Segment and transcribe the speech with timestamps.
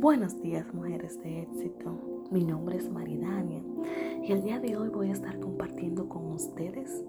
[0.00, 2.28] Buenos días, mujeres de éxito.
[2.30, 3.60] Mi nombre es Maridania
[4.22, 7.02] y el día de hoy voy a estar compartiendo con ustedes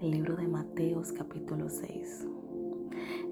[0.00, 2.26] el libro de Mateos capítulo 6.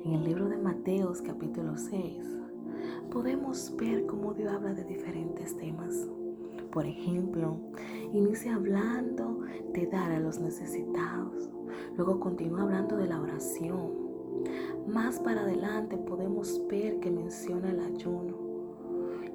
[0.05, 2.27] En el libro de Mateos capítulo 6
[3.11, 6.07] podemos ver cómo Dios habla de diferentes temas.
[6.71, 7.57] Por ejemplo,
[8.13, 9.41] inicia hablando
[9.73, 11.49] de dar a los necesitados.
[11.97, 13.93] Luego continúa hablando de la oración.
[14.87, 18.30] Más para adelante podemos ver que menciona el ayuno.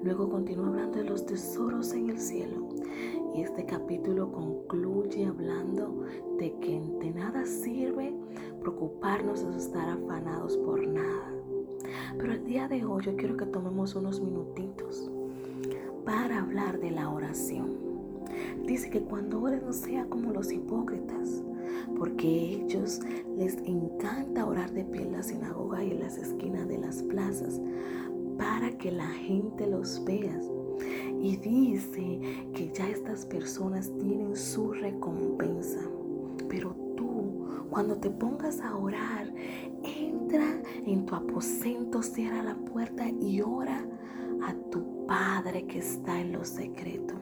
[0.05, 2.69] Luego continúa hablando de los tesoros en el cielo.
[3.33, 6.03] Y este capítulo concluye hablando
[6.37, 8.13] de que de nada sirve
[8.61, 11.33] preocuparnos o estar afanados por nada.
[12.19, 15.09] Pero el día de hoy yo quiero que tomemos unos minutitos
[16.05, 17.71] para hablar de la oración.
[18.63, 21.43] Dice que cuando ores no sea como los hipócritas,
[21.97, 22.99] porque a ellos
[23.35, 27.59] les encanta orar de pie en la sinagoga y en las esquinas de las plazas
[28.37, 30.39] para que la gente los vea.
[31.21, 32.19] Y dice
[32.53, 35.81] que ya estas personas tienen su recompensa.
[36.49, 39.33] Pero tú, cuando te pongas a orar,
[39.83, 43.85] entra en tu aposento, cierra la puerta y ora
[44.43, 47.13] a tu Padre que está en lo secreto.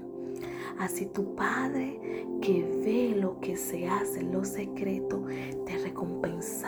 [0.80, 5.24] Así tu Padre que ve lo que se hace en lo secreto
[5.66, 6.63] te recompensará.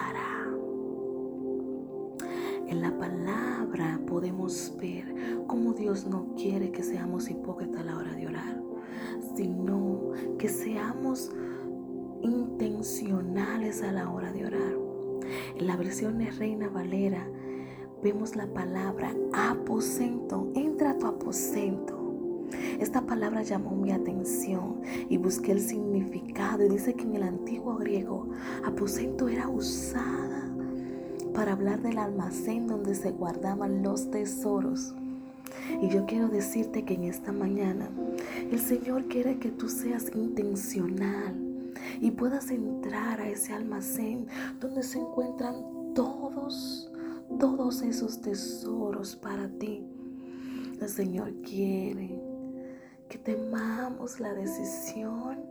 [6.03, 8.61] No quiere que seamos hipócritas a la hora de orar,
[9.35, 11.31] sino que seamos
[12.21, 14.75] intencionales a la hora de orar.
[15.55, 17.25] En la versión de Reina Valera
[18.03, 20.51] vemos la palabra aposento.
[20.53, 21.97] Entra a tu aposento.
[22.79, 27.77] Esta palabra llamó mi atención y busqué el significado y dice que en el antiguo
[27.77, 28.27] griego
[28.65, 30.51] aposento era usada
[31.33, 34.93] para hablar del almacén donde se guardaban los tesoros.
[35.81, 37.89] Y yo quiero decirte que en esta mañana
[38.51, 44.27] el Señor quiere que tú seas intencional y puedas entrar a ese almacén
[44.59, 46.91] donde se encuentran todos
[47.39, 49.85] todos esos tesoros para ti.
[50.79, 52.21] El Señor quiere
[53.09, 55.43] que temamos la decisión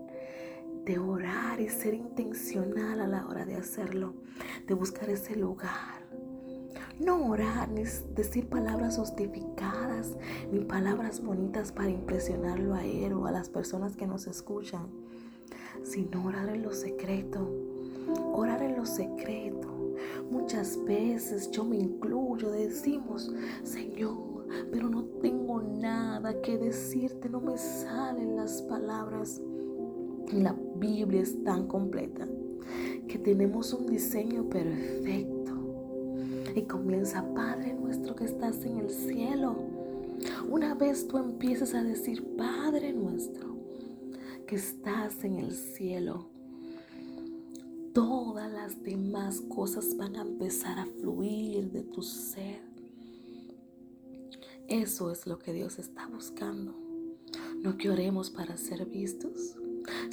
[0.84, 4.14] de orar y ser intencional a la hora de hacerlo,
[4.66, 6.04] de buscar ese lugar.
[6.98, 7.84] No orar ni
[8.14, 9.83] decir palabras justificadas,
[10.52, 14.86] ni palabras bonitas para impresionarlo a él o a las personas que nos escuchan,
[15.82, 17.50] sino orar en lo secreto.
[18.34, 19.74] Orar en lo secreto
[20.30, 23.32] Muchas veces yo me incluyo, decimos,
[23.62, 29.40] Señor, pero no tengo nada que decirte, no me salen las palabras.
[30.32, 32.26] La Biblia es tan completa
[33.08, 35.52] que tenemos un diseño perfecto.
[36.54, 39.73] Y comienza, Padre nuestro que estás en el cielo.
[40.48, 43.54] Una vez tú empieces a decir, Padre nuestro
[44.46, 46.28] que estás en el cielo,
[47.94, 52.60] todas las demás cosas van a empezar a fluir de tu ser.
[54.68, 56.74] Eso es lo que Dios está buscando.
[57.62, 59.56] No que oremos para ser vistos,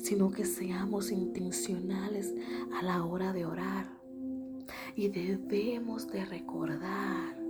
[0.02, 2.34] sino que seamos intencionales
[2.74, 3.90] a la hora de orar.
[4.96, 7.41] Y debemos de recordar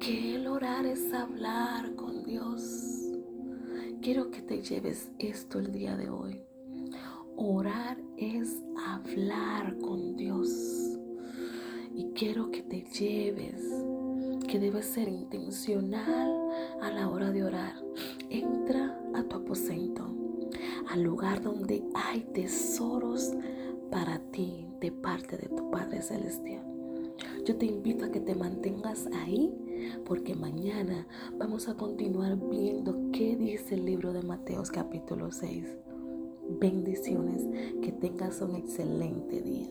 [0.00, 3.12] que el orar es hablar con Dios.
[4.02, 6.42] Quiero que te lleves esto el día de hoy.
[7.36, 10.98] Orar es hablar con Dios.
[11.94, 13.62] Y quiero que te lleves,
[14.48, 16.50] que debes ser intencional
[16.82, 17.74] a la hora de orar.
[18.28, 20.14] Entra a tu aposento,
[20.88, 23.32] al lugar donde hay tesoros
[23.90, 26.75] para ti de parte de tu Padre Celestial.
[27.46, 29.54] Yo te invito a que te mantengas ahí
[30.04, 31.06] porque mañana
[31.38, 35.64] vamos a continuar viendo qué dice el libro de Mateos capítulo 6.
[36.60, 37.46] Bendiciones,
[37.84, 39.68] que tengas un excelente día.